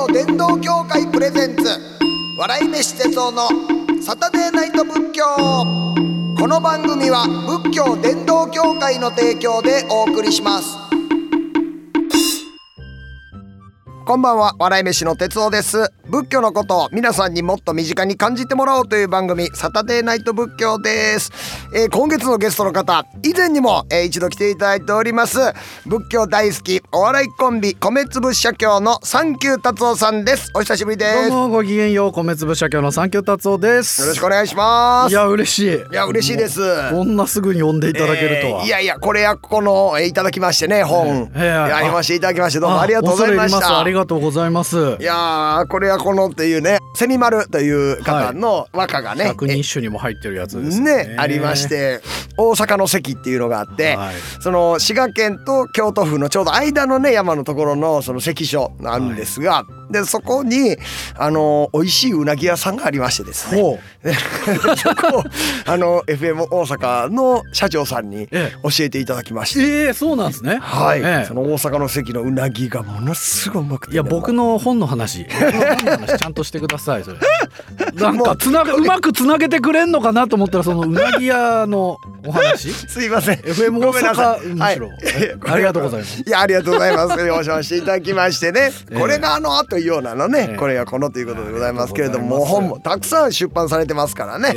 [0.00, 1.78] 道伝道協会プレゼンツ。
[2.38, 3.48] 笑い飯哲夫の
[4.00, 5.24] サタデーナイト仏教。
[6.38, 10.78] この番組は仏教伝道協会の提供でお送りします。
[14.06, 14.54] こんばんは。
[14.58, 15.92] 笑い飯の哲夫です。
[16.10, 21.30] 仏教のことを皆さんにもっと身近に感じてもらおうという番組サタデーナイト仏教です、
[21.74, 25.38] えー今月のゲストの方以前にも、えー一度来ていただいております
[25.86, 30.50] 仏教大好きお笑いコンビ米粒社協のサンキュー達夫さんです。
[30.54, 31.28] お久しぶりです。
[31.28, 34.06] よどうもごきげんよう米粒社協の三協達夫です。
[34.08, 35.12] ろしくお願いします。
[35.12, 35.70] いや嬉しい。
[35.70, 36.60] いや嬉しいです。
[36.90, 43.80] こんなすぐに呼んでいただけるとは、えーいやいやこれやこの、えーいただきましてね本、えーえーやりましていただきましてどうもありがとうございました。
[43.80, 44.76] ありがとうございます。
[44.98, 51.08] いやーこれやこのっていうねセミマルという方の和歌がね、百人一首にも入ってるやつですね。
[51.08, 52.00] ねありまして
[52.36, 54.14] 大阪の関っていうのがあって、はい。
[54.40, 60.76] その滋賀県と京都府のちょうど間のね山のところのその関所なんですが、でそこに
[61.16, 63.80] あの美味しいうなぎ屋さんがありましてですね。
[64.76, 65.24] そこを
[65.66, 69.60] あの FM 大阪の社長さんにえ教えていただきまして。
[69.60, 70.58] うええそうなんですね。
[70.60, 71.24] はい、ええ。
[71.26, 73.90] その大阪の関のうなぎがものすごいうまくて。
[73.90, 75.26] ね、いや僕の本の話。
[75.28, 77.18] 僕の本の話ちゃんとしてくださいそれ。
[77.94, 82.72] なんかつながうまくつなげてくれんのかなと思ったらそのうなぎ屋のお話。
[82.72, 83.38] すいません。
[83.40, 85.54] FM 大阪むしろはい。
[85.54, 86.22] ありがとうございます。
[86.22, 87.24] いやありがとうございます。
[87.24, 88.98] 了承していただきましてね、ええ。
[88.98, 90.56] これがあのというようなのね、ええ。
[90.56, 94.54] これがこのということでございますけれども本もたくさん出版されてますからね、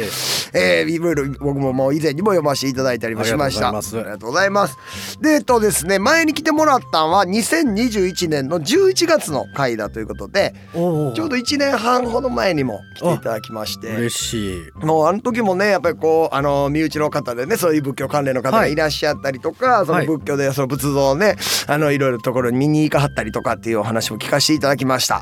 [0.54, 0.90] ええ。
[0.90, 4.78] いろいろ僕ももう以前にも読ませていただいたりもしましたありがとうございます。
[5.22, 13.88] でえっとですね前に来てもらったのは2021年の11月の回だということでちょうど1年半ほど前にも来ていただきまして。
[13.96, 14.86] 嬉しい。
[14.86, 20.08] もうあの時もねやっぱりこうあの身内の方でねそういう仏教関連の方がいらっしゃったりとか、そのはい。
[20.08, 21.36] 仏教でその仏像をね
[21.68, 25.13] あのいろいろところに見に行かはったりとかっていうお話も聞かせていただきました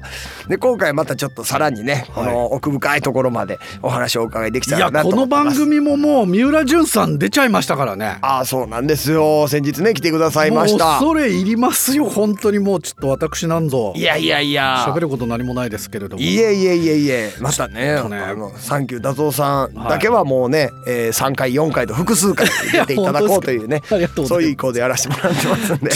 [0.47, 5.59] で今回またちょっとさらにねこの奥深いところまでお話をお伺いできいたらやこのなと思ってます。
[5.59, 8.17] 番組ももう三浦淳さん出ちゃいましたからね。
[8.21, 9.47] ああそうなんですよ。
[9.47, 12.81] 先日ね来てくださいましもうた恐れ入りますよ本当にもう。
[12.81, 13.93] ちょっと私なんぞ。
[13.95, 14.85] いやいやいや。
[14.87, 16.23] 喋ること何もないですけれども。
[16.23, 17.33] いえいえいえいえ。
[17.39, 18.17] またねね。
[18.17, 23.81] あのサンキュー達夫さんだけはもうね、えー、3回4回と複数回出ていただこうというね
[24.27, 25.91] そういう意向でやらせてもらってますんで。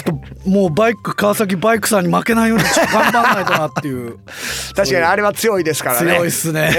[0.45, 4.17] もうバイク川崎バイクさんに負けないようにちょっと頑張らないとなっていう。
[4.75, 6.13] 確かにあれは強いですからね。
[6.13, 6.69] 強いっすね。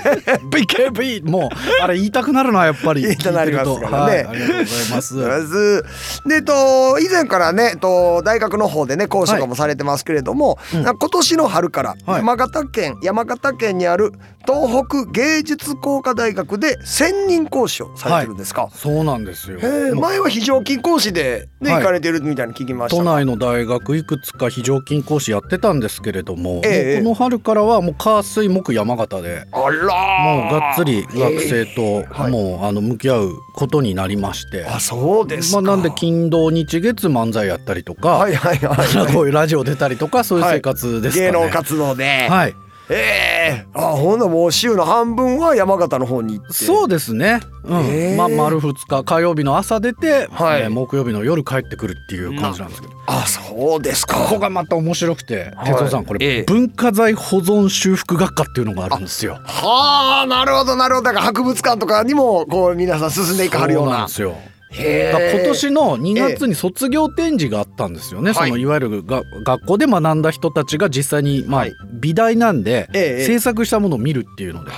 [0.50, 3.02] BKB もうあれ言いたくなるなやっぱり。
[3.06, 4.12] 言いたくなりますからね。
[4.12, 5.84] はい、ありがとうございます。
[6.26, 10.82] でと以前からねと大学の方でね講師とかもされてますけれども、うん。
[10.82, 12.18] 今年の春からはい。
[12.18, 14.12] 山形県、山形県にある
[14.46, 19.58] 東北芸術工科大学で専任講師をされてるんですか、そうなんですよ。
[19.96, 21.80] 前は非常勤講師で、ねはい。
[21.80, 23.02] 行かれてるみたいに聞きました。
[23.02, 32.30] 都内の大学いくつか非常勤講師やってたんですけれども,、ええもうこの春からはもう火水木山形であらもうがっつり学生とはい。
[32.30, 41.32] もうあの向き合うことになりまして、あそうですか、まあ、なんで金土日月漫才やったりとか、はいはいはい、 こういうラジオ出たりとかそういう生活ですかね。
[41.32, 42.54] 芸能活動で、はい、
[42.90, 43.66] ええ。
[43.74, 46.52] あほんならもう週の半分は山形の方に行って。
[46.52, 47.40] そうですね。
[47.64, 48.16] うん、へえ。
[48.16, 49.04] まあ丸2日。
[49.04, 50.62] 火曜日の朝出て、はい。
[50.62, 54.16] えー木曜日の夜帰ってくるっていう感じなんですけど、あそうですか。
[54.16, 55.66] ここがまた面白くて、はい。
[55.72, 56.42] 哲夫さんこれ、ええ。
[56.42, 59.38] 文化財保存修復学科っていうのがあるんですよ。
[59.44, 61.06] はあなるほどなるほど。
[61.06, 64.36] だから博物館とかにもこう皆さん進んでいかはるようそうなんなですよ。
[64.76, 71.72] 今年の2月に卒業展示があったんですよね、はいそのいわゆるが学校で学んだ人たちが実際に、まあはい。
[72.00, 74.72] 美大なんで、ええ制作したものを見るっていうので。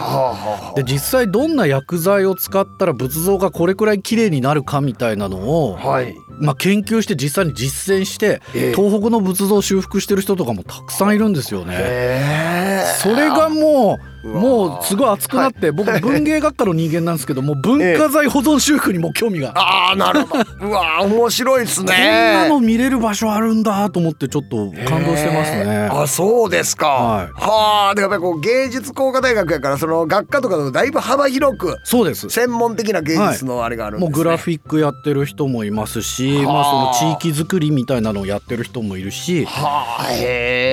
[0.77, 8.75] で実際どんな薬剤を使ったら仏像がこれくらい綺麗になるかみたいなのを、はいまあ、研究して実際に実践して、ええ。
[8.75, 12.85] 東北の仏像を修復してる人とかもたくさんいるんですよね。
[13.03, 20.45] それがもうもうすごい熱くなって、僕文芸学科の人間なんですけどもう文化財保存修復にも興味が、ああなるほど。
[20.67, 21.93] うわ面白いですね。
[21.93, 26.03] こんなの見れる場所あるんだと思ってちょっと感動してますへねー。
[26.03, 26.89] あそうですか。
[26.89, 27.27] はい。
[27.35, 32.29] はあでやっぱりこう芸術工科大学やからその学科とかでもだいぶ幅広くそうです。
[32.29, 34.15] 専門的な芸術のあれがあるんですね。
[34.15, 39.99] もうグラフィックやってる人もいますし、はあまあ、その地域づくりみたいなのをやってる人もいるし、は。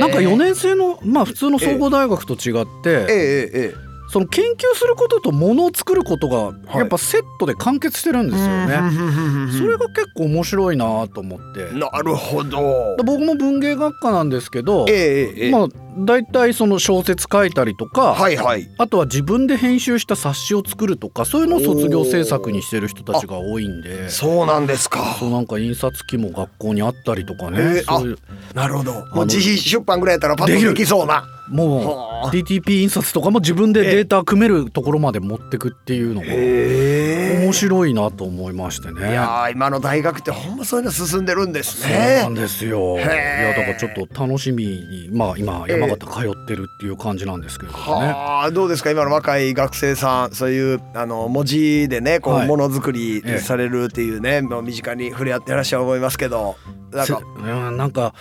[0.02, 6.78] なんか4年生のまあ普通の総合大学と違って、ええええええその研究することとものを作ることがい。
[6.78, 8.78] やっぱセットで完結してるんですよね。
[9.52, 11.72] そそれが結構面白いなと思って。
[11.74, 12.96] なるほど。
[13.04, 15.68] 僕も文芸学科なんですけど、ええええまあ
[15.98, 18.68] 大体その小説書いたりとか、はいはい。
[18.78, 24.10] あとは自分で編集した冊子を作るとかそういうのを卒業制作にしてる人たちが多いんで。
[24.10, 25.16] そうなんですか。
[25.20, 28.18] そうなんか印刷機も学校にあったりとかね、へえそういう
[28.54, 28.94] なるほど。
[28.94, 31.88] ものう自費出版ぐらいやったらパッとできそうなも
[32.22, 32.28] はあ。
[32.28, 39.12] う DTP 印刷とかも自分でデータ組めるところまで持ってくっていうのが面白いなと思いましてね。
[39.12, 42.98] いやー今の大学ってほんまそういうの進んでるんですそうなんねですよ。
[42.98, 48.08] いへやえだからちょっと楽しみにまあ今山形通ってるっていう感じなんですけれどもね。
[48.08, 52.48] はあどうですか今の若い学生さんそういうあの文字でねこうはい。
[52.48, 56.56] ものづくりええされるっていうね、もう身近に触れ合ってらっしゃると思いますけど
[56.92, 58.14] なんすかうんなんか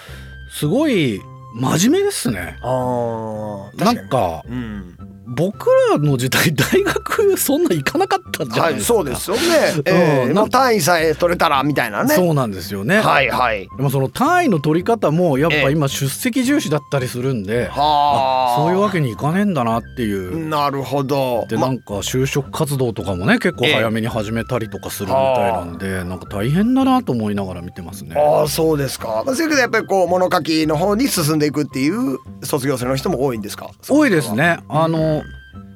[0.50, 1.20] すごい
[1.55, 2.59] 真面目ですね。
[2.63, 4.97] あーな確かんかにうん
[5.34, 8.94] 僕らの時代大学そんな行かなかったじゃなはいいですか。
[8.94, 9.43] そうですよね、
[9.87, 12.99] ええうん単位さえ取れたらみたいなねそうなんですよね。
[12.99, 20.49] はいはいでもその単位の取り方もやっええぱ今出席重視だったりするんで、はああそういうわけにいかねえんだなっていう。
[20.49, 28.14] なるほどまでなんか就職活動とかもね結構早めに始めたりとかするみたいなんで、なんか大変だなと思いながら見てますね。
[28.17, 29.23] ああそうですか。
[29.26, 33.70] そういうけどやっぱりこう物書きの方に進んでいくっていう卒業生の人も多いんですか？
[33.88, 34.58] 多いですね。
[34.69, 35.22] あの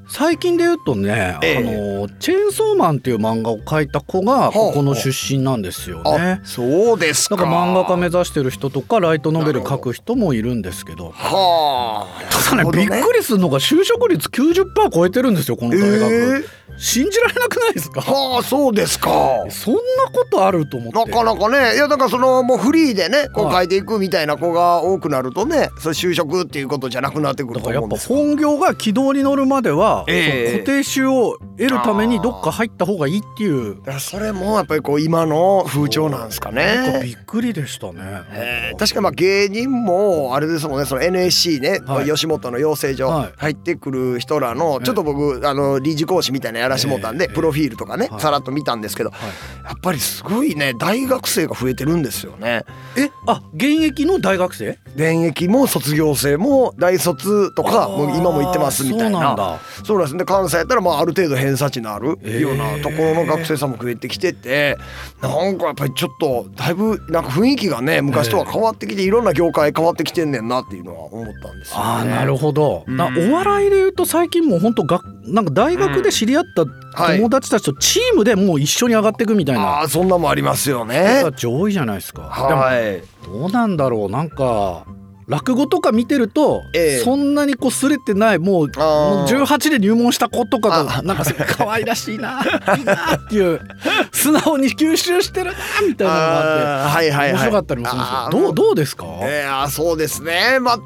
[0.09, 1.57] 最近で言うとね、ええ。
[1.59, 6.17] あのチェーンソーマンっていう漫画を描いた子がここの出身なんですよあ。
[6.19, 6.41] ね。
[6.45, 7.37] そうですか。
[7.37, 11.11] だから漫画家目指してる人とかライトノベル書く人もいるんですけど。
[11.11, 12.23] はあ。
[12.31, 16.45] ただねびっくりするのが就職率90%超えてるんですよこのえ大学、ー
[16.79, 18.01] 信じられなくないですか？
[18.03, 19.11] はあそうですか。
[19.51, 19.81] そんな
[20.13, 21.11] ことあると思って。
[21.11, 21.75] なかなかね。
[21.75, 28.19] いやだからそのもうフリーでねこうはい書いていくみたいな子が多くなるとねそれ就職っていうことじゃなくなってくるとだからやっぱ思うんですよ。
[28.19, 30.51] 本業が軌道に乗るまでは、ええ。
[30.51, 33.77] そう固定収を得るためにどっか入った方がいいっていう。
[33.77, 37.01] だからそれもやっぱりこう今の風潮なんですかね。
[37.03, 38.01] びっくりでしたね。
[38.33, 40.85] えー確かにまあ芸人もあれですもんね。
[40.87, 42.07] その NSC ね、はい。
[42.07, 43.33] 吉本の養成所はい。
[43.37, 44.85] 入ってくる人らの、ええ。
[44.85, 48.21] ちょっと僕あの臨時講師みたいなのやらしてもたんで、ええプロフィールとかね、はい。
[48.21, 49.21] さらっと見たんですけどはい。
[49.65, 52.65] やっぱりすごいね大学生が増えてるんですよね。
[52.97, 54.79] えあ現役の大学生？
[54.95, 59.19] 現役も卒業生も大卒とかもう今も行ってますみたいな。
[59.19, 59.59] そうなんだ。
[59.85, 60.17] そうなんです。
[60.17, 62.41] ね関西やったらまあある程度偏差値のあるええ。
[62.41, 64.77] ようなところの学生さんも増えてきてて
[65.21, 71.85] なんかやっぱりちょっとだいぶなんか雰囲気がね昔とは変わってきていろんな業界変わってきてんねんなっていうのは思ったんですよね。
[71.85, 72.97] あーなるほど、うん。
[72.97, 76.65] なお笑いで言うと最近もう本当がなんか大学で知り合った
[77.03, 81.21] はい友達たちとチームでもう一緒に上がっていくみたいなああそんなもありますよ人ね。
[81.25, 82.23] たち多いじゃないですか。
[82.23, 82.83] はい。
[82.83, 84.85] でもどうなんだろうなんか
[85.29, 91.25] 落語とか見てると、ええそんなにこうすれてないもうあーもう18で入門した子とかあがなんか
[91.59, 92.41] 可愛らしいな
[92.79, 93.61] いいなっていう
[94.13, 95.53] 素直に吸収してるな
[95.85, 96.97] みたいなのがあって。
[96.97, 97.33] はいはいはい。
[97.33, 98.43] 面白かったりもするんですあーよ。
[98.45, 99.05] どうどうですか？
[99.23, 100.59] えそうですね。
[100.61, 100.79] まあ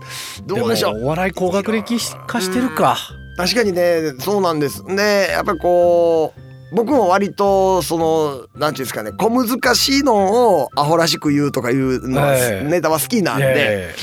[0.46, 0.94] どうでしょう。
[1.00, 2.96] もお笑い高学歴化してるか。
[3.40, 4.84] 確かにねそうなんです。
[4.84, 13.94] ねやっぱりこう僕も割とそのなんていうんですかね小難しいのをアホらしく言うとかいうのはええネタは好きなんで、え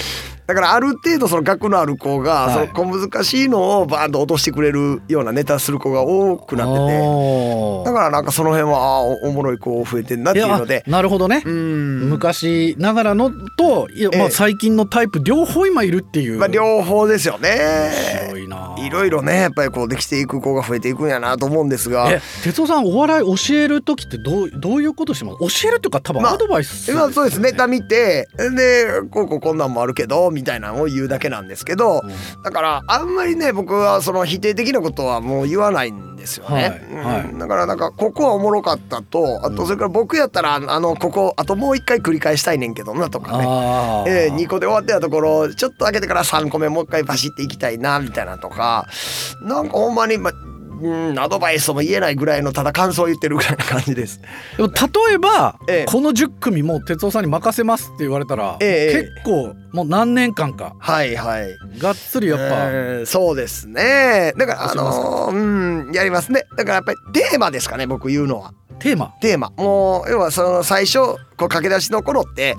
[0.47, 2.67] だからある程度その学のある子がはい。
[2.69, 10.83] その小難しいのをバーンと落としてくれるようなネタする子が多くえなっててだからなんかその辺はおおもろい子増えてんなっていうので。
[10.87, 11.43] あなるほどね。
[11.45, 12.09] うん。
[12.09, 14.29] 昔ながらのとまあ、ええ。
[14.29, 16.39] 最近のタイプ両方今いるっていう。
[16.39, 17.59] まあ両方ですよね。
[18.77, 22.09] いろいろねやっぱりこうできていく子が増えていくんやなと思うんですが。
[22.09, 25.61] え哲夫さんお笑い教える時ってどうどういうことしてます？
[25.63, 27.41] 教えるっていうか多分まあアドバイス、まあそうです。
[27.41, 28.29] ネタ見て。
[28.37, 32.41] でこうこうこんなんもあるけどみたいなのを言うだけなんですけどうん。
[32.43, 37.31] だからあんまりね僕はその否定的なことはもう言わないんですよね、はいはい。
[37.31, 43.43] うんだからなんかここはおもろかったとあとそれから僕やったらあのここあともう一回繰り返したいねんけどなとかね。
[44.07, 48.85] えー、2個で終わってたところちょっと開けてから3個目もう一回バシっていきたいなみたいなとか。
[49.41, 50.31] なんかほんまに、ま
[50.81, 54.19] うん、アドバイスも言えないぐらいのただ感想を言ってるぐらいな感じです。
[54.57, 61.79] でも例えば、ええこの10組も哲夫さんに任せますって言われたら、ええ結構もう何年間かはいはい。
[61.79, 64.33] がっつりやっぱ、えーそうですね。
[64.37, 66.43] だからあのーうんやりますね。
[66.57, 68.53] だからやっぱりテーマですかね僕言うのは。
[68.79, 69.07] テーマ？
[69.21, 72.55] テーマもう要はその最初こう駆け出しの頃って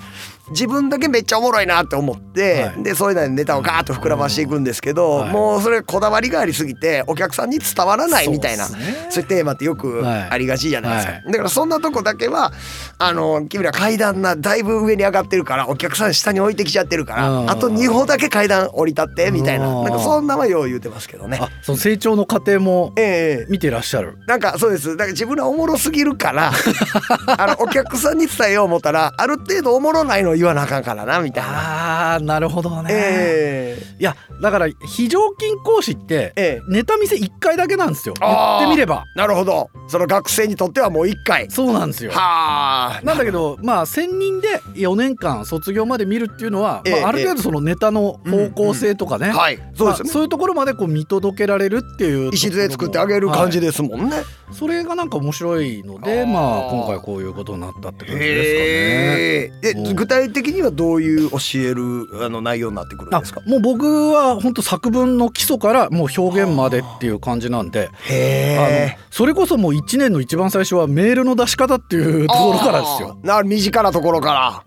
[0.50, 2.82] 自分だけめっちゃおもろいなって思って、はい。
[2.82, 5.30] でそういうのでネタをガーッと膨らましていくんですけど、はい。
[5.30, 8.86] もうそれこだわりがありすぎてお客さんに伝わらないみたいなそそうね
[9.16, 10.28] いうテーマってよくはい。
[10.30, 12.52] ありがちじゃないですか、はだからそんなとこだけは
[12.98, 17.50] あの君ら階段なだいぶ上に上がってるからお客さん下に置いてきちゃってるからうん。
[17.50, 21.38] あと2歩だけ階段降り立ってみたいなうんなんかそんなはよう言うてますけどね。
[21.40, 23.46] あその成長の過程もええ。
[23.50, 24.18] 見てらっしゃる？
[24.26, 24.90] なんかそうです。
[24.90, 26.52] だから自分らおもろすぎるから
[27.26, 32.14] あのお客さんに伝えよう思ったらある程度おもろないのを言わなあかんからなみたいな。
[32.14, 36.32] あーなるほどね、えいやだから非常勤講師って
[36.68, 38.14] ネタ見せ1回だけなんですよ。
[38.20, 39.04] 言ってみれば。
[39.14, 39.70] なるほど。
[39.88, 41.50] その学生にとってはもう一回。
[41.50, 42.12] そうなんですよ。
[42.12, 43.00] はあ。
[43.04, 49.58] なんだけどまあ専任で4年間卒業まで見るっていうのは、ええまあ、ある程度そのネタの方向性とかね、はい。
[49.74, 54.24] そうですよね、まあそういうところまでこう見届けられるっていう礎作ってあげる感じで、ですもんね、はい。
[54.52, 59.74] それがなんか面白いのでまあ今回こういうことになったって感じですかね。
[59.74, 59.96] へえうん。
[59.96, 63.40] 具体的にはどういう教えるあの内容になってくるんあですか？
[63.46, 73.18] もう僕は本当作文の基礎からもう表現までっていう感じなんでへあのそれこそもう1年の一番最初はメールの出し方っていうところからですよ。
[73.22, 74.64] な身近なところから。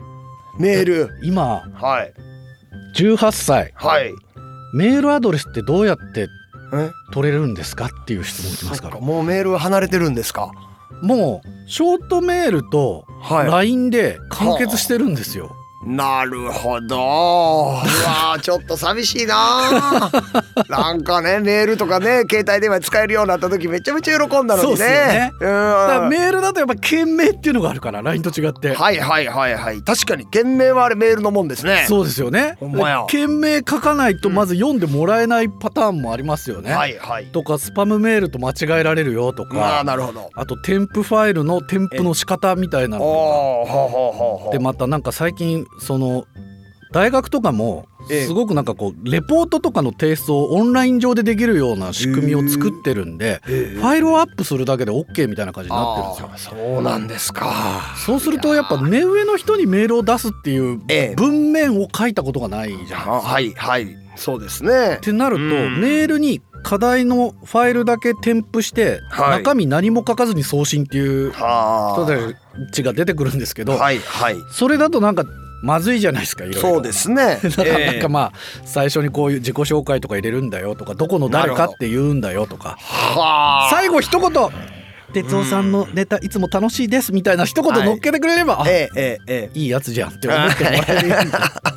[0.60, 1.10] メール。
[1.24, 2.14] 今はい。
[2.96, 3.72] 18歳。
[3.76, 4.14] はい。
[4.74, 6.28] メールアドレスってどうやって
[6.74, 6.90] え？
[7.14, 9.00] 取れるんですかっていう質問来ますから。
[9.00, 10.52] もうメールは離れてるんですか？
[11.02, 15.56] もうショートメールとは LINE で完結してるんですよ。
[15.86, 16.96] なるほど。
[16.96, 20.12] うわーちょっと寂しいな。
[20.70, 24.72] なんかねメールとかね携帯電話使えるようになった時めちゃめちゃ喜んだのにね。
[24.72, 25.46] そうっすよねう
[26.06, 28.76] んメールだとやっぱ件名っていうのがあるから LINE と違って。
[28.76, 31.86] はいはいはいはい確かに件名はあれメールのもんですね。
[31.88, 33.06] そうですよねほんまや。
[33.08, 36.72] 件名書かないとまず読んでもらえないパターンもありますよね。
[36.74, 37.26] はいはい。
[37.32, 40.30] とかスパムメールと間違えられるよとまあかなるほど。
[40.36, 44.46] あと添付ファイルの添付の仕方みたいなのと。
[44.46, 46.26] かでまたなんか最近その
[46.92, 56.54] 大学とかもええすごくなんかこうレポートとかの提出をオンライン上でできるような仕組みを作ってるんでええファイルをアップするだけで OK みたいな感じになってるんですよ。
[56.58, 57.96] そうなんですか。
[58.06, 63.12] そうするとやっぱ目上の人にメールを出すっていうええ文面を書いたことがないじゃないですか。
[63.14, 65.00] あはいはいそうですねっ。
[65.00, 72.06] てなるとうんメールに課題のファイルだけ添付してはい中身何も書かずに送信っていう人は
[72.66, 73.66] たちが出てくるんですけあ。
[73.66, 74.36] どはいはい。
[74.52, 75.24] それだとなんか
[75.62, 76.62] まずいじゃないですかいろいろ。
[76.62, 77.40] そうですね。
[77.44, 78.32] だからなんええかまあ
[78.66, 83.70] 最初にこういう自己紹介とか入れるんだよとかどこの誰かって言うんだよとかはあ。
[83.72, 84.30] 最後一言
[85.12, 89.60] 「哲夫さんのネタいつも楽しいです」みたいな一言乗っけてくれれば、あええええええ。
[89.60, 91.32] いいやつじゃんって思ってもらえるように。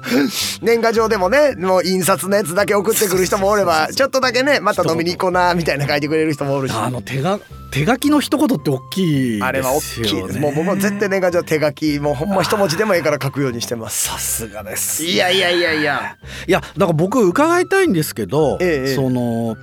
[0.62, 6.74] 年賀状でもねもう印刷のやつだけ送ってくる人もおれば ちょっとだけねまた飲みに行こうなみたいな書いてくれる人もおるし。
[6.74, 7.38] あの手が
[7.70, 9.44] 手書きの一言って大きいね。
[9.44, 10.38] あれは大きいです。
[10.38, 14.10] もう僕は絶対年賀状手書きもうほんま一文字でもいいから書くようにしてます。
[14.10, 15.04] さすがです。
[15.04, 16.16] いやいやいやいや。
[16.46, 18.94] いやだから僕伺いたいんですけど、ええええ。
[18.94, 19.56] その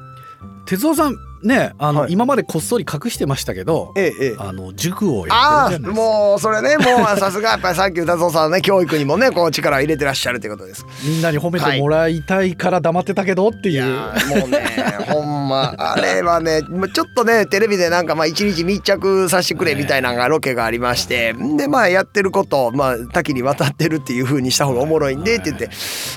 [0.65, 2.11] 哲夫さんねあの、はい。
[2.11, 4.35] 今までこっそり隠してましたけど、ええええ。
[4.37, 5.93] あの塾をやああってるじゃ。
[5.93, 10.85] もうそれねもうさすがやっぱり さっき歌蔵さんね教育にもねこう力を入れてらっしゃるということです。
[11.03, 13.79] みんなに褒めてもらいたいから黙ってたけどっていいう。
[13.79, 14.59] やーもうね
[15.07, 25.69] ほんま あれはねまちょっとねテレビでなんかまあ一日密着させてくれみたいなのがロケがありましてでまあやってることをまあ多岐にわたってるっていう風にした方がおもろいんでって言って。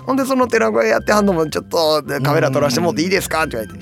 [0.07, 3.43] ほんでその寺子屋やってはんのもちょっとカメラ撮らせてもらっていいですか？
[3.45, 3.79] って言われて。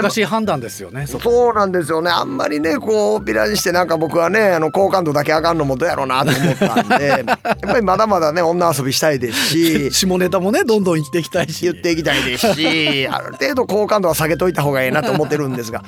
[0.00, 1.06] 難しい判断ですよね。
[1.06, 7.24] そうなんですよねあんまりねこうビラにしてなんか僕はねあの好感度だけ上がるのもどうやろうなと思ったんで やっ
[7.60, 11.60] ぱりまだまだね女遊びしたいですし 下ネタもねどんどん言っていきたいし。
[11.62, 15.82] 言っていきたいですし ある程度好感度は下げといた方がいいなと思ってるんですが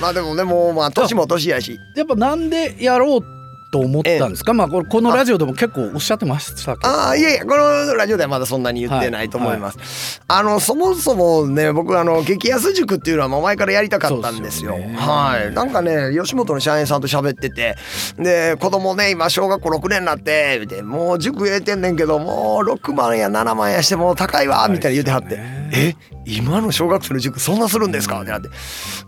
[0.00, 3.36] まあでもねもうまあ年も年やしやっぱなんでやろう
[3.70, 4.54] と思ったんですか？
[4.54, 6.88] まあこれこのラジオでも結構おっしゃってましたけど。
[6.88, 14.78] ああいやいやこのラジオではまだそんなに言ってないと思います、あのそもそもね僕あの激安塾っていうのはもう前からやりたかったんですよ。
[14.78, 14.94] ね。
[14.96, 15.54] はい。
[15.54, 17.76] なんかね吉本の社員さんと喋ってて
[18.18, 25.38] で子供ね今小学校6年になってみたいなもう塾入れてんねんけどもう6万や7万やしてもう高いわみたいな言ってはって、
[25.72, 25.94] え
[26.24, 28.20] 今の小学生の塾そんなするんですか？
[28.22, 28.48] ってなって。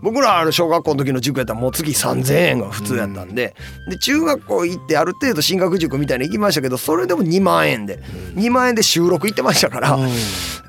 [0.01, 3.55] 僕らあの小学校の時の塾やったらもう月3,000円が普通やったんで
[3.89, 7.99] で中学校行ってある程度進学塾みたいなの行きましたけどそれでも2万円で。
[8.35, 10.09] 2万円で収録行ってましたから、うん。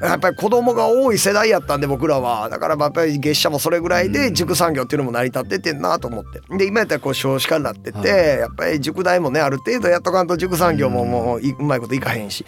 [0.03, 2.49] やっぱり子供が多い世代やったんで僕らは。
[2.49, 6.41] だからやっぱり月謝もそれぐらいで塾産業っていうのも成り立っててんなと思って。
[6.57, 8.09] で今やったらこう少子化になってて、
[8.41, 12.45] やっぱり塾代もねある程度やっとかんと塾産業ももういうまいこといかへんし。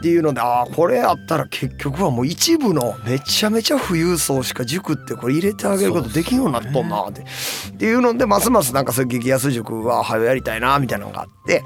[0.00, 11.62] っていうのでああこれあったら結局はもう一部のめちゃめちゃ富裕層しか塾ってこれ入れてあげることできんようになっとんなって、っていうのでますますなんかそういう激安塾は早やりたいなみたいなのがあって。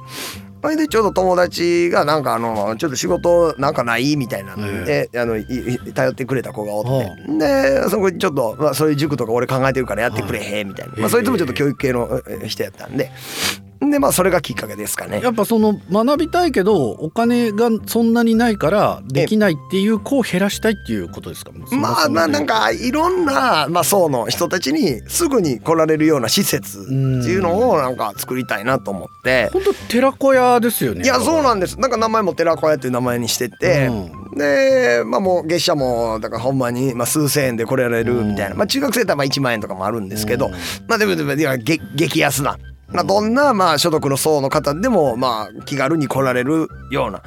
[0.62, 5.36] それでちょうど友達がなんかあのちょっと仕事なんかないみたいなので、あの
[5.94, 13.12] 頼ってくれた子がおって、でそこにちょっと、まあ、そういう塾とか俺考えてるからやってくれへんみたいな、まあ、そいつもちょっと教育系のえ人やったんで。
[13.80, 15.20] でまあそれがきっかけですかね。
[15.22, 21.52] やっぱその学びたいけどお金がそんなにないからできないっていう子を減らしたいっていうことですか？
[21.72, 29.50] まあまあなんかいろんな、まあ、層の人たちにすぐに来られるような施設っていうのをなんか作りたいなと思って。
[29.52, 31.04] 本当寺子屋ですよね。
[31.04, 31.78] いやそうなんです。
[31.78, 40.50] なんか名前も寺子屋っていう名前にしてて、うん、でまあもう月謝もだからほんまにまあ数千円で来られるみたいな、まあ中学生だったらまあ1万円とかもあるんですけど、
[40.88, 41.80] まあでもでも激
[42.20, 42.58] 安な
[42.92, 47.22] まあ、どんなまあ所得の層の方でもまあ気軽に来られるような。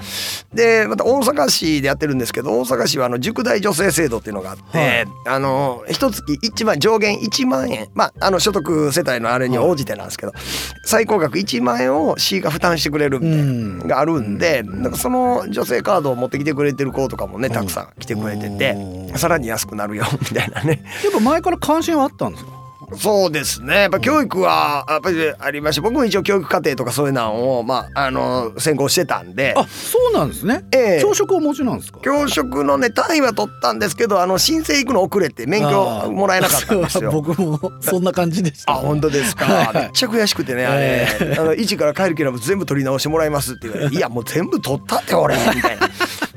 [0.54, 7.88] でまた大阪市でやってるんですけど大阪市はあの塾代助成制度っていうのがあって、はい、あの一月1万上限1万円。
[7.94, 10.42] まああの所得世帯のあれに応じてなんですけど、はい、
[10.86, 20.84] 最高額1万円を市が負担してくれるみたいなのがあるんで、ん、なんかその女性カードを持ってきてくれてる子とかもねたくさん来てくれてて、さらに安くなるよみたいなね。
[21.04, 22.59] やっぱ前から関心はあったんですか？
[22.98, 23.82] そうですね。
[23.82, 29.54] やっぱ教育はやっぱりありまして僕も一応教育課程とかそういうのを、まあ、あの専攻してたんで。
[29.56, 32.00] あそうなんですね、えー、教職をお持ちなんですか？
[32.02, 37.12] 教職のね単位は取ったんですけどあの申請行くの遅れて免許もらえなかったんですよ。
[37.14, 38.74] 僕もそんな感じでした。
[38.74, 45.90] あ本当ですか、めっちゃ悔しくてねあれ、えー、あの一から帰るければ全部取り直してもらいますって言われて いやもう全部取ったって俺みたいな。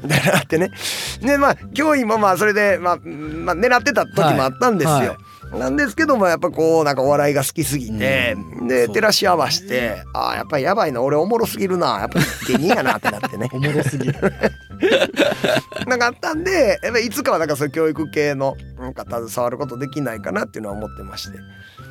[0.03, 0.71] みたいなってね。
[1.21, 5.09] でまあ教員もまあそれで、まあ、まあ狙ってた時もあったんですよ、はい。
[5.09, 5.17] はい
[5.59, 13.49] なんですけどもやっぱこうなんかお笑いが好きすぎて、うん、で照らし合わしてああやっぱりやばいな俺おもろすぎるなやっぱ芸人やなってなってね。
[13.53, 14.15] おもろすぎる。
[15.87, 21.39] なんかあったんでやっぱいつかはなんかそういう教育系のなんか携わることできないかなっていうのは思ってまして。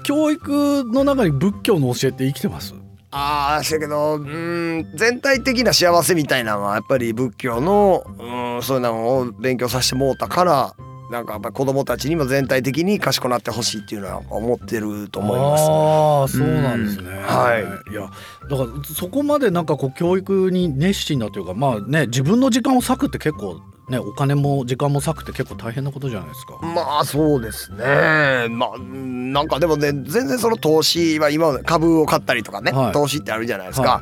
[0.04, 2.74] 教育の中に仏教の教えって生きてます？
[3.14, 10.74] ああしけどうん全体的な幸せみたいなのはやっぱり仏教のうんそういうのを勉強させてもうたから
[11.12, 15.64] なんかやっぱ子供たちにも全体的に賢くなってほしいっていうのは思ってると思います。
[15.70, 17.10] ああ、そうなんですね。
[17.10, 17.92] はい。
[17.92, 18.10] いや、
[18.50, 23.60] だからそこまでなんかこう教育に熱心だというか、まあね、自分の時間を割くって結構
[23.92, 26.58] ね、お金も時間も割くって結構大変なことじゃないですか。
[26.62, 28.48] まあそうですね。
[28.50, 34.02] まあなんかでもね全然その投資は今株を買ったりとかね、はい、投資ってあるじゃないですか。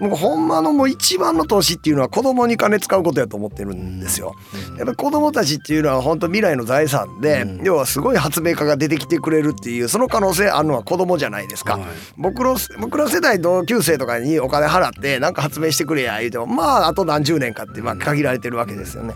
[0.00, 4.34] い、もうほんまのもう一番の投資っていうのは子供に金使うことやと思ってるんですよ。
[4.78, 11.74] やっぱ子供たちっていうのは本当未来の財産で、うん、要はすごい発明家が出てきてくれるっていうその可能性あるのは子供じゃないですか。
[11.74, 11.82] はい、
[12.16, 19.14] 僕の僕ら世代同級生とかにお金払ってなんか発明してくれや言うてもまああと何十年かってまあ限られてるわけですよね。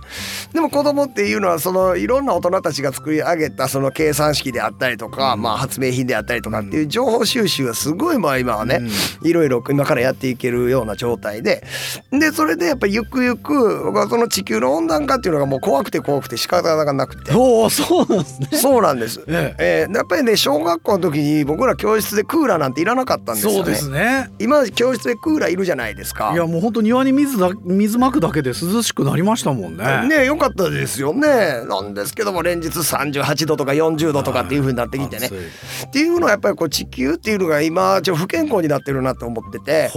[0.53, 8.81] でも子供っていうのはそのいろんな大人たちが作り上げたその計算式であったりとか、まあ、発明品であったりとかっていう情報収集がすごいまあ今はね、
[9.23, 11.65] いろいろ今からやっていけるような状態で。
[12.11, 17.33] でそれでやっぱりゆくゆく僕はその地球の温暖化っていうのがもう怖くて怖くて仕方がなくて。
[17.35, 18.49] おそうなんですね。
[18.53, 19.87] そうなんです、ええ。
[19.89, 23.57] ー、やっぱりね小学校の時に僕ら教室でクーラーなんていらなかったんですよね。
[23.59, 24.31] そうですね。
[24.39, 26.33] 今教室でクーラーいるじゃないですか。
[26.33, 31.65] いやもう本当庭に水だ水まくだけで涼しくなりましたもんねねよかったですよね。
[31.67, 35.29] なんですけども連日38度とか40度とかっていうふうになってきてね。
[35.29, 39.91] っていうのはやっぱりこう地球っていうのが今ちょ不健康になってるなと思ってて。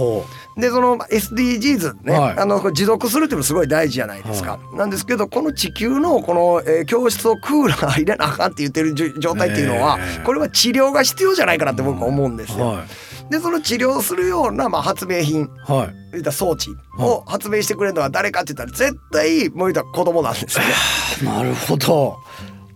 [0.56, 12.66] でその SDGs ね、はい、あの持続するっていうのすごい大事じゃないですか、はい、なんですけどこの地球のこの、えー、教室をクーラー入れなあかんって言ってる状態っていうのは、えー、これは治療が必要じゃないかなって僕は思うんですよ。
[12.66, 12.84] はい。
[13.30, 20.72] でその治療するような、まあ、発明品、はい、た装置を発明してくれるのは誰かって言ったら絶対もう言った子供なんですよね。
[21.24, 22.18] なるほど。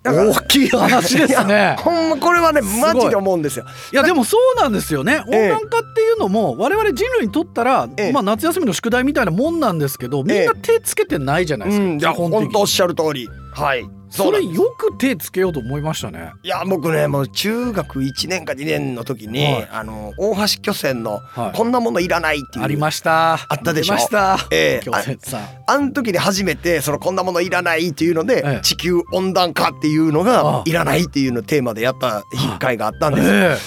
[0.05, 1.77] 大きい話ですね。
[1.79, 3.67] ほんまこれはねマジで思うんですよ。
[3.93, 5.23] いやでもそうなんですよね。
[5.27, 11.87] 温暖化っていうのも我々人類にとったら、ええ、まあ夏休みの宿題みたいなもんなんですけど、みんな手つけてないじゃないですか。
[11.87, 13.29] いや本当おっしゃる通り。
[13.53, 13.98] はい。
[14.11, 16.33] それよく手つけようと思いましたね。
[16.43, 21.21] いや僕ねもう中学1年か2年の時に、はい、あの大橋巨船の、
[21.55, 23.35] こんなものいらない」っていうありました。
[23.35, 23.95] あったでしょ？
[23.95, 24.39] ました。
[24.51, 24.89] ええ。
[24.89, 33.29] ー、ああん時に初めてそのこんなものいらないっていうので、ええ、地球温暖化っていうのがいらないっていうのテーマでやった一回があったんです。
[33.29, 33.59] よ、え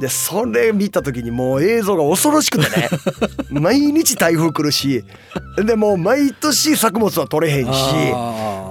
[0.00, 2.88] でそれ見た時にもう映像が恐ろしくてね
[3.50, 5.04] 毎日台風来るし
[5.64, 7.70] でもう毎年作物は取れへんし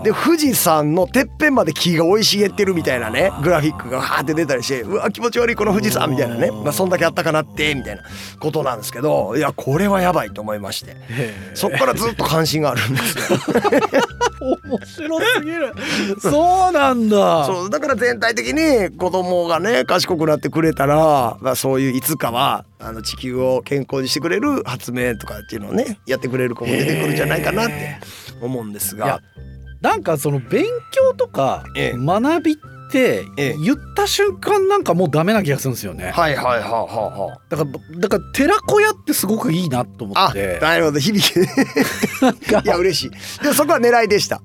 [0.07, 8.03] で富士山のてっぺんまで木が生い茂ってるみたいなねグラフィックがハーって出たりしてうわ気持ち悪いこの富士山みたいなねまあそんだけあったかなってみたいな
[8.39, 10.95] ことなんですけどいやこれはやばいと思いまして
[11.55, 13.39] そっからずっと関心があるんですよ。
[14.69, 15.73] 面白すぎる
[16.21, 27.97] そうなんだそうだから全体的に子供がね賢くなってくれたら、まあ、そういういつかはあの地球を健康にしてくれる発明とかっていうのをねやってくれる子も出てくるんじゃないかなって
[28.41, 29.21] 思うんですが。
[29.81, 31.97] なんかその勉強とかええ。
[31.97, 32.55] 学びっ
[32.91, 33.55] てええ。
[33.57, 36.11] 言った瞬間なんかもうダメな気がするんですよね。
[36.11, 37.39] はいはいはいはいはい。
[37.49, 40.59] だからだから寺子屋ってすごくいいなと思あって。
[40.61, 40.99] なるほど。
[40.99, 41.37] 響き。
[41.41, 41.43] い
[42.65, 43.41] や 嬉しい。
[43.41, 44.41] でもそこは狙いでした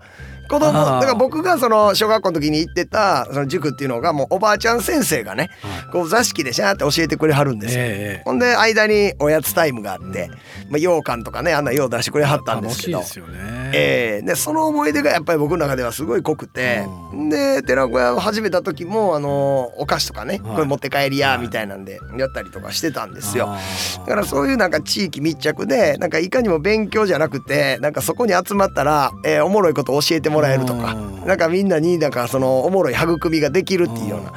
[0.53, 5.93] 子供だから僕がその小学校の時に行ってたその塾っていうのがもうおばあちゃん先生がねはい。
[5.93, 7.81] こう座敷でシャーって教えてくれはるんですよ。
[7.83, 10.29] ええほんで間におやつタイムがあって、
[10.69, 12.99] まあ、羊羹とかねあんなよう出してくれはったんですけど。
[12.99, 13.71] 楽しいですよね。
[13.75, 14.27] ええ。
[14.27, 16.87] でその思い出がやっぱり僕の中ではすごい濃くて、
[17.31, 20.55] で寺子屋を始めた時もあのお菓子とかね、はい。
[20.57, 21.39] これ持って帰りやはい。
[21.41, 23.47] みたいなんでやったりとかしてたんですよ。
[23.49, 23.99] あー。
[24.01, 30.95] だからそういうなんか地域密着でなんかいかにも勉強じゃなくてなんかそこに集まったら、えーおもろいことを教えてもらえるとか。
[30.95, 31.27] うん。
[31.27, 34.33] なんかみんなになんかそのおもろい育みができるっていうような。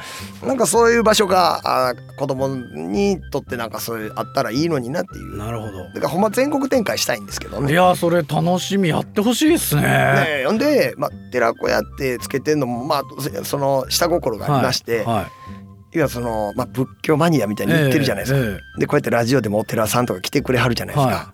[0.48, 5.36] なんかそういう場所があー子供にとってなんかそういうあったらいいのになっていう。
[5.36, 5.84] なるほど。
[5.84, 7.72] だからほんま全国展開したいんですけどね。
[7.72, 9.82] いやそれ楽しみやってほしいですね。
[9.82, 13.02] ねほんで、まあ、寺子屋ってつけてんのもまあ
[13.44, 15.26] その下心がありまして、はいはい。
[15.96, 18.38] いやその、まあ、仏教マニアみたいに言ってるじゃないですか。
[18.38, 21.14] ええでこうやってラジオでもお寺さんとか来てくれはるじゃないですか。
[21.14, 21.32] は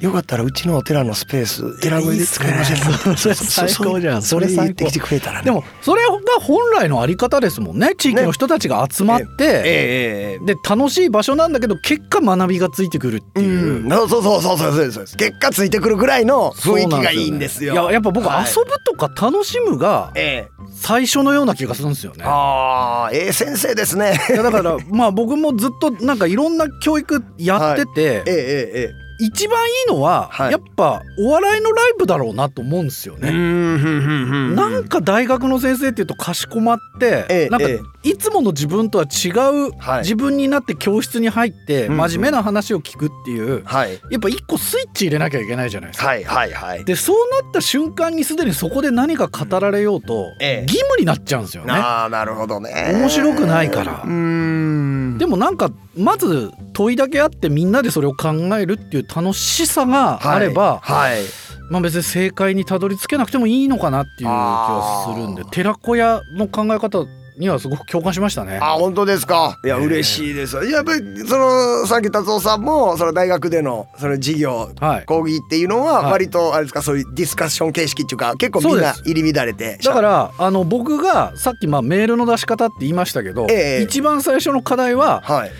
[0.00, 3.16] よかったらうちのお寺のスペース寺で使いませんか？
[3.16, 4.22] それ最高じゃん。
[4.22, 5.44] それ言ってきてくれたらね。
[5.44, 7.94] でもそれが本来のあり方ですもんね。
[7.96, 9.48] 地域の人たちが集まって、ええ。
[9.48, 10.46] ええええ。
[10.46, 13.44] で楽しい場所なんだけど結果学びがついてくるってう。
[13.44, 13.86] いう。
[13.86, 17.72] ん、そうそうそうそうそうそう結果ついてくるぐらいの雰囲気がいいんですよ。
[17.74, 18.46] いややっぱ僕、はい。
[18.46, 20.48] 遊ぶとか楽しむがええ。
[20.74, 22.24] 最初のような気がするんですよね。
[22.24, 24.18] ああええ先生ですね。
[24.30, 28.32] いやだからまあ僕もずっとなんかいろんな教育やってて、 えええ
[28.74, 30.52] ええ一番いいのは、はい。
[30.52, 33.30] やっぱお笑いのライブだろうなと思うんですよね。
[33.30, 46.06] なんか大学の先生っていうとかしこまって、ええなんかえいつもの自分とは違うはい自分になって教室に入って真面目な話を聞くっていうはいやっぱ一個スイッチ入れなきゃいけないじゃないですか。
[46.06, 46.84] はいはいはい。
[46.84, 51.72] でそうなった瞬間にすでにそこで何か語られようとええ義務になっちゃうんですよね。
[51.74, 52.92] ああなるほどね。
[52.94, 55.18] 面白くないからうーん。
[55.18, 61.18] でもなんかまず問いだけあってみんなでそれを考えるっていう楽しさがあれば、はい。
[61.18, 61.24] はい
[61.70, 67.06] まあ別に正解にたどり着けなくてもいいのかなっていう気がするんで寺子屋の考え方
[67.38, 68.58] にはすごく共感しましたね。
[68.60, 69.58] あ本当ですか？
[69.64, 70.56] いやええ嬉しいです。
[70.66, 76.82] やっぱりそのさっき達夫さんもその大学でのその授業はい、講義っていうのははい割とあれですか？
[76.82, 79.78] そういうディスカッション形式っていうか結構みんな入り乱れて。
[79.82, 85.50] だからあの僕がさっきまあメールの出し方って言いましたけど、ええ一番最初の課題ははい。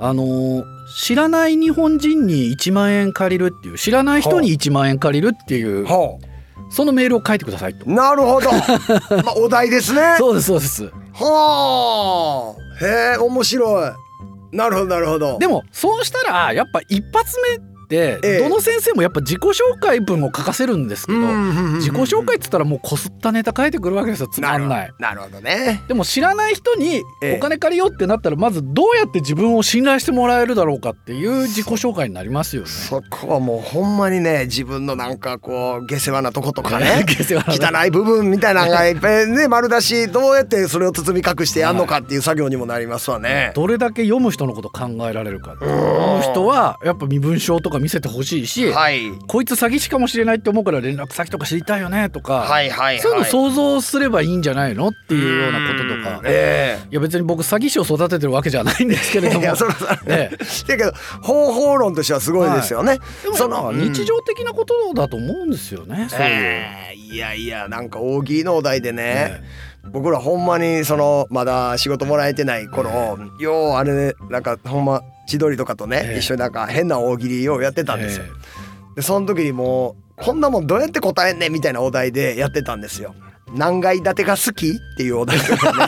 [0.00, 6.18] あのー知らない日本人に1万円借りるっていう知らない人に1万円借りるっていうほ
[6.70, 7.84] そのメールを書いてくださいと。
[7.86, 7.92] う。
[7.92, 8.50] なるほど。
[9.24, 10.16] まあお題ですね。
[10.18, 10.90] そうですそうです。
[11.14, 12.84] はあ。
[12.84, 13.92] へえ面白い。
[14.52, 15.38] なるほどなるほど。
[15.38, 17.58] でもそうしたらやっぱ一発目
[17.90, 24.92] ええどの先生もやっぱ自己紹介文を書かせるんですけど自己紹介っつったらもうこすったネタ書いてくるわけですよつまんない。
[24.98, 25.82] なるほどね。
[25.88, 32.68] でも知らない人にええお金借りようってなったらまずどうやって自分を信頼してもらえるだろうかっていう自己紹介になりますよね。
[32.68, 43.52] そこはもうほんまにね自分のなんかこう下世話なとことかね 汚い部分みたいなのがいっぱいね丸出しどうやってそれを包み隠してやんのかっていう作業にもなりますわね。
[43.54, 49.10] どれだけ読む人のこと考えられるか読む人はやっぱ身分証とか見せてほしいし、はい。
[49.26, 53.00] こいつ詐欺師かもしれないって思うから連絡先とか知りたいよねとか、はいはいはい。
[53.00, 56.18] そういうの想像すればいいんじゃないのっていうようなこととか。
[56.18, 56.24] うん。
[56.26, 59.42] えいや別に僕詐欺師を育ててるわけじゃないんですけれえども。
[59.42, 60.36] いやそれそれええ。
[60.68, 62.98] だけど方法論としてはすごいですよね。
[63.22, 66.26] でもその日常的なことだと思うんですよね、そういう。
[66.26, 66.96] ええ。
[66.96, 69.42] いやいやなんか大喜利のお題でね、え
[69.92, 78.24] 僕らほんまにそのまだ仕事もらえてない頃、ようあれねなんかほんま千鳥とかとね、ええ一緒になんか変な大喜利をやってたんですよ。
[78.24, 83.14] えでその時にもうこんなもんどうやって答えんねんみたいなお題でやってたんですよ。
[83.54, 85.86] 何階建てが好きっていうお題とかね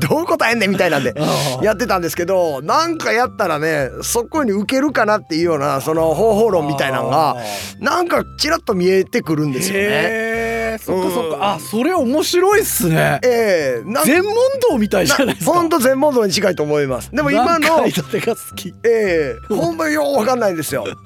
[0.00, 1.14] どう答えんねんみたいなんで
[1.62, 7.36] やってたんですけどなんかやったらねそこに受けるかなっていうようなその方法論みたいなのが
[7.80, 10.35] なんかちらっと見えてくるんですよね。
[10.78, 11.54] そっかそっか。
[11.54, 13.20] あそれ面白いっすね。
[13.22, 15.52] ええー、全問答みたいじゃないですか。
[15.52, 17.10] 本当全問答に近いと思います。
[17.10, 18.74] でも今の何てが好き。
[18.84, 20.84] ええー、ほんまようわかんないんですよ。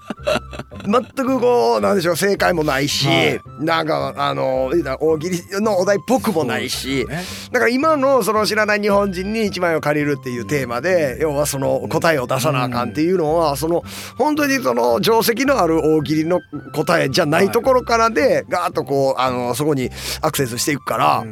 [0.87, 13.83] 全くこうなんでしょう正解もないし、はい、なんかあの大喜利のお題っぽくもないし、ね、だから今のその知らない日本人に1枚を借りるっていうテーマで要はその答えを出さなあかんっていうのはその
[14.17, 16.41] 本当にその定石のある大喜利の
[16.75, 19.91] 答えじゃないところからでガーッとこうあのそこに
[20.23, 21.25] アクセスしていくから。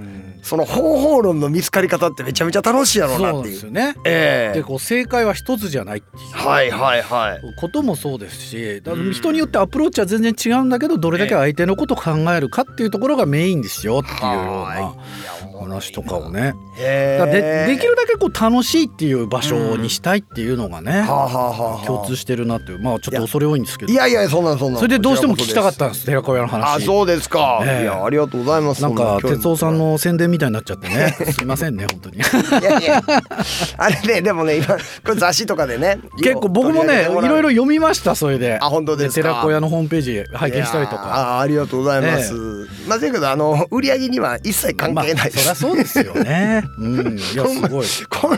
[0.48, 3.58] その方法論の見つかり方ってめちゃめちゃ楽しいやろうなっていう。
[3.58, 3.94] そうですよね。
[4.04, 6.32] えー、でこう正解は一つじゃないっていう。
[6.32, 7.40] はいはいはい。
[7.60, 8.82] こともそうですし、
[9.12, 14.34] 人によってアプローチは全然違うんだけどどれだけ相手のことを考えるかっていうところがメインですよっていうよう
[14.68, 14.94] な。
[15.58, 16.54] 話とかをね。
[16.76, 21.04] でできるだけこう楽しいっていう場所にしたいっていうのがね、
[21.86, 22.78] 共通してるなっていう。
[22.78, 23.92] まあちょっと恐れ多いんですけど。
[23.92, 26.76] いやいやそんなそんなそれでどうしても聞きたかったんです寺子屋の話。
[26.76, 28.82] あそうですか、いやありがとうございます。
[28.82, 31.16] なんか哲夫さんの宣伝みたいになっちゃってね。
[31.32, 32.18] すいませんね本当に。
[32.18, 32.20] い
[32.64, 33.02] やいや。
[33.76, 38.58] あれねでもね今これ雑誌とかでね結構僕もねいろいろ読みましたそれで。
[38.60, 41.02] あ本当です寺子屋のホームページ拝見したりとか。
[41.04, 42.34] あありがとうございます、
[42.86, 45.30] まあだけどあの売り上げには一切関係ない。
[45.30, 46.62] です、りゃそうですよね。
[46.78, 47.86] うん、いやすごい。
[48.08, 48.30] こ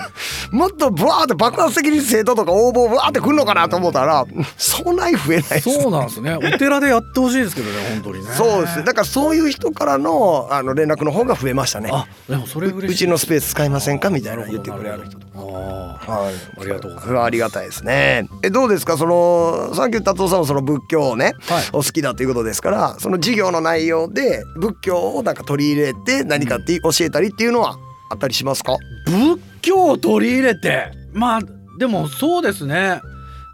[0.50, 4.24] もっとブワーって爆発的に生徒とか応募ブワーってくるのかなと思ったら、
[4.56, 6.36] そんなに増えない、そうなんですね。
[6.36, 8.32] お寺でやってほしいですけどね、本当にね。
[8.32, 8.84] そうです。
[8.84, 11.90] だからそういう人からのあの連絡の方が増えましたね。
[11.92, 12.68] あ、でもそれ。
[12.68, 14.10] うちのスペース使いませんか？
[14.10, 15.40] みたいな言ってくれる人とか。
[15.40, 16.60] はい。
[16.60, 17.22] ありがとうございます。
[17.24, 18.28] ありがたいですね。
[18.42, 18.96] えどうですか？
[18.96, 27.78] そのさっき達夫さんもその仏教をね、はい、お好きだということですから、その授業の内容で仏教をなんか取り入れて何かって教えたりっていうのは
[28.10, 28.76] あったりしますか？
[29.06, 30.92] 仏教を取り入れて？
[31.12, 31.40] まあ
[31.78, 33.00] でもそうですね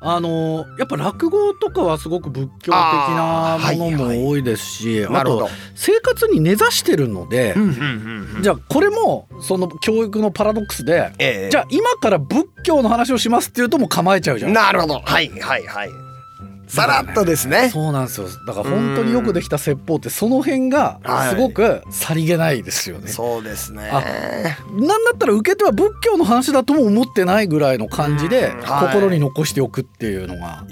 [0.09, 7.57] あのやっぱ落語とかはすごく仏教的なものも多いですしあ,、と生活に根ざしてるので、
[8.41, 14.53] じゃあこれもその教育のパラドックスで、えー、じゃあ今から仏教の話をしますっていうともう構えちゃうじゃん。
[14.53, 15.01] なるほど。
[15.01, 16.06] はいはいはい
[16.67, 17.71] さらっとですね。
[17.71, 18.29] そうなんですよ。
[18.47, 21.01] だから本当によくできた説法ってその辺が
[21.31, 23.91] すごくさりげないですよね、はい、そうですね。
[23.91, 30.65] なんだったら受け手は仏教の話だとも思ってないぐらいの感じで心に残しておくっていうのが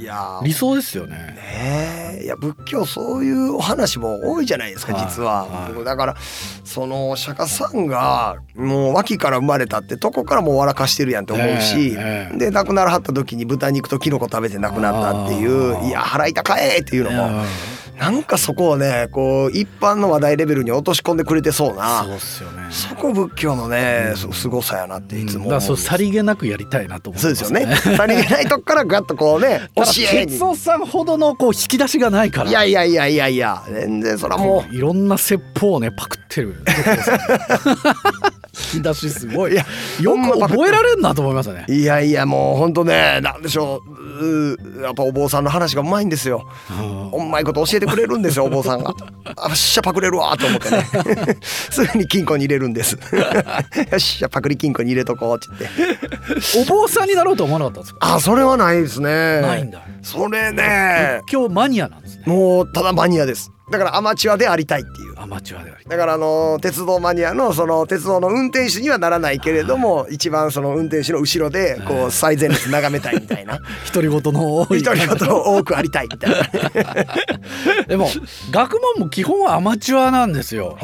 [0.43, 1.17] 理想ですよね。
[1.17, 5.73] ねいや仏教そういうお話も多いじゃないですか実は、はい。
[5.75, 6.17] はい、だから
[6.65, 17.45] その釈迦さんがもう脇から生まれたってとこからもう笑かしてるやんと思うし、えーえー、で亡くならはった時に豚肉とキノコ食べて亡くなったっていういや払いたかえっていうのも。
[17.99, 27.75] なんかそこをねこう一般の話題レベルに落とし込んでくれてそうなそうっすよ、ね、そこ仏教のね、うん、すごさやなっていつも、うん、だそうさりげなくやりたいなと思そうですよね。
[27.77, 30.33] さりげないとこからガッとこうね 教えに。
[30.33, 32.51] 哲夫さんほどのこう引き出しがないから。
[32.51, 34.75] いやいやいやいやいや全然それはもう。
[34.75, 36.57] いろんな説法をねパクってる
[38.75, 39.53] 引き出しすごい。
[39.53, 39.65] いや
[40.01, 41.67] よく覚えられんなと思いますね。
[41.69, 44.83] いやいやもう本当ねなんでしょう。
[44.83, 46.47] やっぱお坊さんの話がうまいんですよ。
[47.13, 48.95] うまいこと教えてくれるんですよ お坊さんが。
[49.37, 50.87] あっしゃパクれるわと思ってね。
[51.43, 52.93] すぐに金庫に入れるんです。
[52.93, 52.99] よ
[53.97, 56.59] っしゃパクリ金庫に入れとこうって言って。
[56.61, 57.99] お坊さんになろうと思わなかったんですか？
[58.15, 59.41] あそれはないですね。
[59.41, 59.81] ないんだ。
[60.03, 61.21] それね。
[61.27, 62.23] 仏教マニアなんですね。
[62.27, 63.51] もうただマニアです。
[63.71, 65.85] だからアマチュアでありたいっていうアマチュアであり。
[65.89, 73.59] だからあの鉄道マニアのその鉄道の運転手にはならないけれども一番その運転手の後ろでこう最前列眺めたいみたいな。
[73.93, 74.83] 独り言の多い。
[74.83, 77.85] 独り言多くありたいみたいな。
[77.89, 78.09] でも
[78.51, 80.77] 学問も基本はアマチュアなんですよ。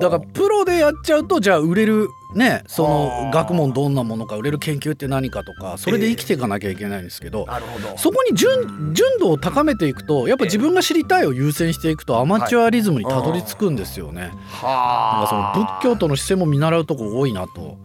[0.00, 14.30] だからプロでやっちゃうとじゃあ売れるねその学問どんなものか売れる研究って何かとかそれで生きていかなきゃいけないんですけどえー、そこに純純度を高めていくとやっぱ自分が知りたいを優先していくとアマチュアリズムにたどり着くんですよね。
[14.48, 17.78] はい、その仏教徒の姿勢も見習うとこ多いなと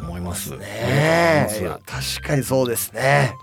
[0.00, 0.56] 思います。
[0.56, 1.48] ね
[1.86, 3.34] 確かにそうですね。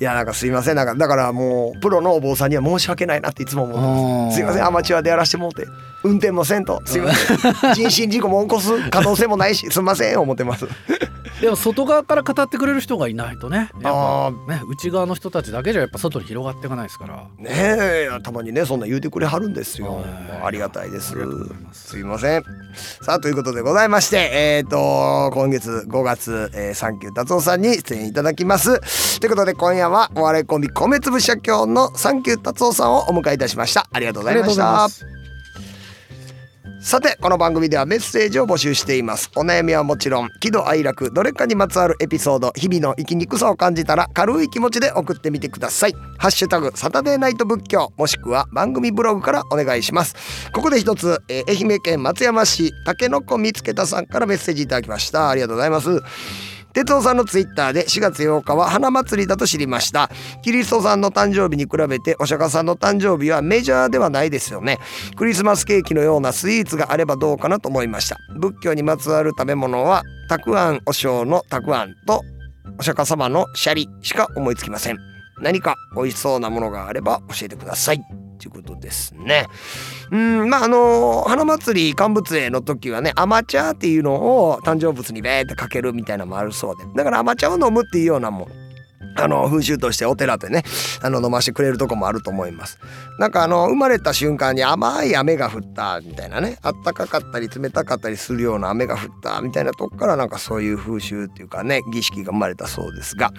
[0.00, 0.76] いやなんかすいません。
[0.76, 4.40] なんかだからもうプロのお坊さんには申し訳ないなっていつも思ってす。
[4.40, 4.64] いません。
[4.64, 5.66] アマチュアでやらしてもうて
[6.02, 6.80] 運転もせんと。
[6.86, 7.38] すいません。
[7.74, 10.66] 人身事故も起こす可能性もないしすみません思ってます。
[11.40, 13.70] でも外側から語ってくれる人がいないとね。
[13.82, 17.16] あね内側の人たちだけじゃやっぱ外に広がっていかないですから。
[17.38, 20.04] ねえたまにねそんな言うてくれはるんですよ。
[20.42, 21.14] ありがたいです。
[21.72, 21.98] す。
[21.98, 22.44] いません。
[23.02, 29.20] さあということでございましてえっ、ー、と今月5月、えー、サンキュー達夫さんに出演いただきます。
[29.20, 33.86] ということで今夜はお笑いコンビ米粒社協のサンキュー達夫さんをお迎えいたしました。
[33.92, 35.19] ありがとうございました
[36.82, 39.30] さてこの番組ではメッセージを募集しています。
[39.36, 45.92] お悩みはもちろん喜怒哀楽どれかにまつわるエピソード日々の生きにくさを感じたら軽い気持ちで送ってみてください。
[46.18, 50.14] ハッシュタグサタデーナイト仏教もしくは番組ブログからお願いします。
[50.52, 55.28] ここで一つ、えー、愛媛県松山市竹の子見つけたさんからメッセージいただきました。
[55.28, 56.00] ありがとうございます。
[56.72, 60.10] 哲夫さんのツイッターで4月8日は花祭りだと知りました。
[60.42, 64.78] キリストさんの誕生日に比べてお釈迦さんの誕生日はメジャーではないですよね。
[65.16, 68.16] クリスマスケーキのようなスイーツがあればどうかなと思いました。
[68.38, 72.22] 仏教にまつわる食べ物はたくあんお正のたくあんと
[72.78, 74.98] お釈迦様のシャリしか思いつきません。
[75.42, 78.19] 何か美味しそうなものがあれば教えてください。
[78.40, 79.46] ということですね。
[80.10, 88.59] うんまああの花祭り乾物園の時はねアマチャーっていうのを誕生物にベーってかけるみたいなのもあるそうでだからアマチャーを飲むっていうようなもん
[89.16, 90.62] あの風習としてお寺でね
[91.02, 92.78] あの飲ましてくれるとこもあると思います。
[93.18, 103.32] なんかあの生まれた瞬間に甘い雨が降ったみたいなねあったかかったり冷たかったりするような雨が降ったみたいなとこからなんかそういう風習っていうかね儀式が生まれたそうですが、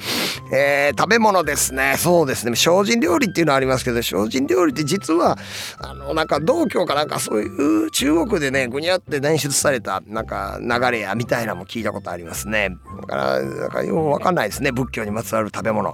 [0.54, 1.96] えー、食べ物ですね。
[1.98, 2.56] そうですね。
[2.56, 5.38] 精進料理っていうのはありますけど精進料理って実は
[5.80, 12.70] あのなんか道教かなんかそういう中国でねぐにゃって捻出されたなんか流れやみたいなのも聞いたことありますね。
[13.02, 14.72] だからなんかようわかんないですね。
[14.72, 15.94] 仏教にまつわるべ物。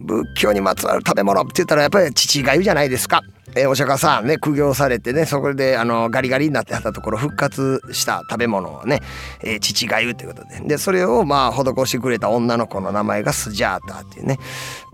[0.00, 3.22] 仏教にまつわる食べ物って言ったらやっぱり父がゆじゃないですか。
[3.56, 9.00] えー、お釈迦さんね苦行されてねそこであのガリガリになってはったところ復活した食べ物をね、
[9.42, 10.60] えー、父がゆということで。
[10.60, 14.38] でそれをまあ施してくれた女の子の名前がスジャータっていうね。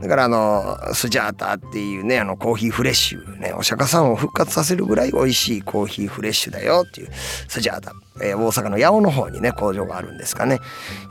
[0.01, 7.11] だからあのスジャータっていうねあのコーヒーフレッシュねお釈迦さんを復活させるぐらい美味しいコーヒーフレッシュだよっていう
[7.49, 7.92] スジャータ、
[8.23, 10.59] えー、大阪の八尾の方にね工場があるんですかね。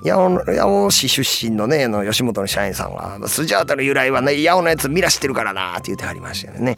[0.04, 6.78] 八尾八尾市出身のねあの吉本の社員さんはスジャータの由来はね八尾のやつ見らしてるからなって言ってはりましたよね。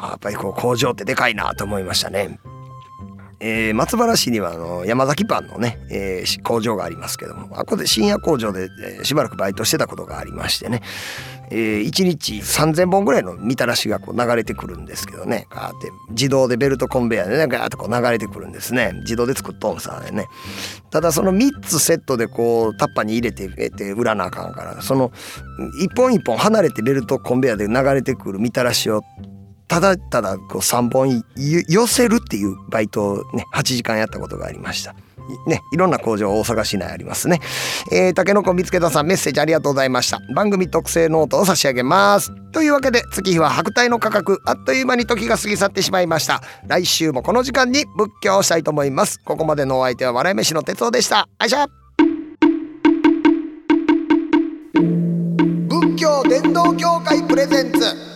[0.00, 2.38] やっぱりこう工場ってでかいなと思いましたね。
[3.38, 8.68] えー、松原市にはあの山崎パンのね、えー、工場がありますけどもあこで深夜工場で、
[9.04, 10.80] しばらくバイトしてたことがありましてね、
[11.50, 15.46] えー、1日3,000本ぐらいのみたらしがこう流れてくるんですけどね。
[15.50, 18.92] ガーって自動でベルトコンベヤーでねガーッとこう流れてくるんですね。
[19.02, 20.26] 自動で作っとんさね。
[20.90, 25.12] ただその3つセットでこうタッパに入れてえて売らなあかんからその
[25.80, 29.02] 一本一本離れてベルトコンベヤーで流れてくるみたらしを
[29.68, 34.94] ただただこう3本寄せるっていうバイトをね8時間やったことがありました。
[35.46, 37.40] ね、いろんな工場大阪市内ありますね。
[37.90, 40.20] えー、竹の子見つけたさんメッセージありがとうございました。
[40.34, 42.30] 番組特製ノートを差し上げます。
[42.52, 46.42] というわけで月日は百代の過客あっという間に時が過ぎ去ってしまいました。
[46.68, 49.18] 来週もこの時間に仏教をしたいと思います。
[49.24, 51.28] ここまでのお相手は笑い飯の哲夫でした。
[51.38, 51.66] あいしゃ
[55.68, 58.15] 仏教伝道協会 presents